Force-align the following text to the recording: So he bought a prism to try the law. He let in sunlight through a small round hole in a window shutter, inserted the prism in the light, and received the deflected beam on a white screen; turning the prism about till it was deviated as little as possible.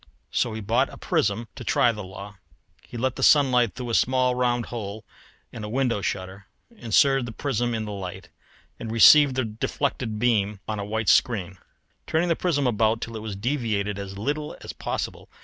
So 0.31 0.53
he 0.55 0.61
bought 0.61 0.89
a 0.89 0.97
prism 0.97 1.47
to 1.53 1.63
try 1.63 1.91
the 1.91 2.03
law. 2.03 2.37
He 2.81 2.97
let 2.97 3.15
in 3.15 3.21
sunlight 3.21 3.75
through 3.75 3.91
a 3.91 3.93
small 3.93 4.33
round 4.33 4.65
hole 4.73 5.05
in 5.51 5.63
a 5.63 5.69
window 5.69 6.01
shutter, 6.01 6.47
inserted 6.75 7.27
the 7.27 7.31
prism 7.31 7.75
in 7.75 7.85
the 7.85 7.91
light, 7.91 8.29
and 8.79 8.91
received 8.91 9.35
the 9.35 9.45
deflected 9.45 10.17
beam 10.17 10.59
on 10.67 10.79
a 10.79 10.83
white 10.85 11.07
screen; 11.09 11.59
turning 12.07 12.29
the 12.29 12.35
prism 12.35 12.65
about 12.65 12.99
till 12.99 13.15
it 13.15 13.21
was 13.21 13.35
deviated 13.35 13.99
as 13.99 14.17
little 14.17 14.57
as 14.61 14.73
possible. 14.73 15.29